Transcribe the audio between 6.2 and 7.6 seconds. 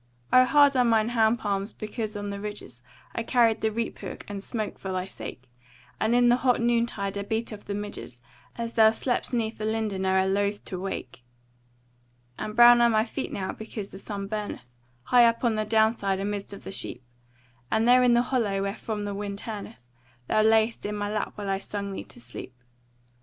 the hot noon tide I beat